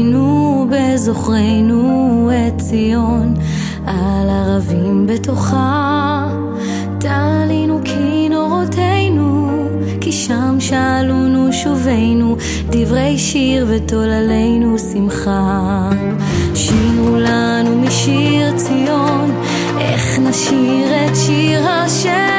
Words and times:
ראינו 0.00 0.66
בזוכרנו 0.70 2.30
את 2.32 2.58
ציון, 2.58 3.34
על 3.86 4.28
ערבים 4.30 5.06
בתוכה 5.06 6.28
תלינו 6.98 7.80
כינורותינו, 7.84 9.50
כי 10.00 10.12
שם 10.12 10.56
שאלונו 10.60 11.52
שובנו, 11.52 12.36
דברי 12.70 13.18
שיר 13.18 13.66
ותוללנו 13.68 14.78
שמחה. 14.78 15.90
שירו 16.54 17.16
לנו 17.16 17.80
משיר 17.80 18.56
ציון, 18.56 19.30
איך 19.78 20.18
נשיר 20.18 21.06
את 21.06 21.16
שיר 21.16 21.68
השם 21.68 22.29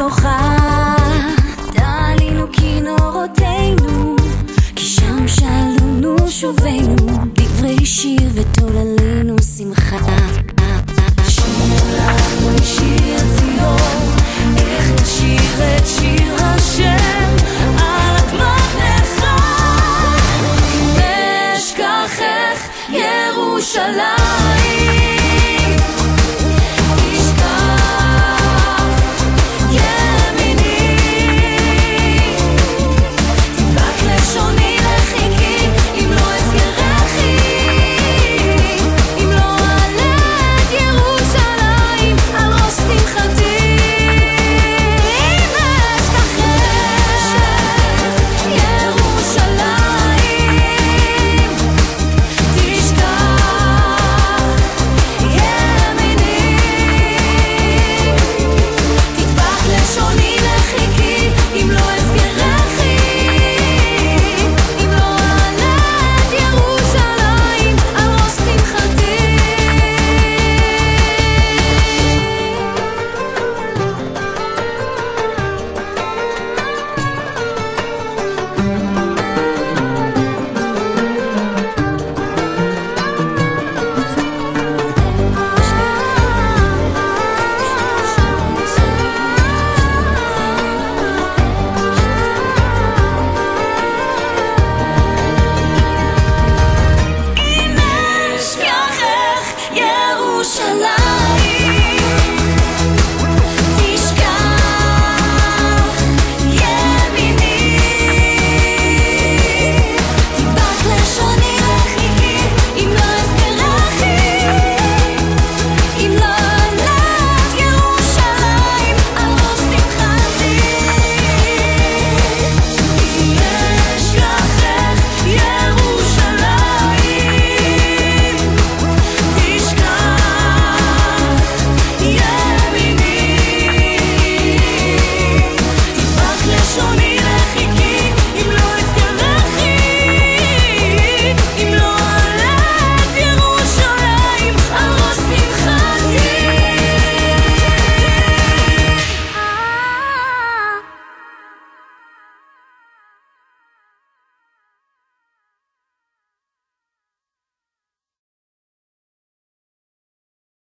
בתוכה. 0.00 0.56
תעלינו 1.72 2.46
כינורותינו 2.52 4.16
כי 4.76 4.84
שם 4.84 5.28
שלונו 5.28 6.16
שובנו. 6.28 6.96
דברי 7.34 7.86
שיר 7.86 8.30
ותוללים 8.34 9.09